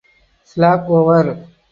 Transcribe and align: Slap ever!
Slap 0.51 0.89
ever! 0.99 1.23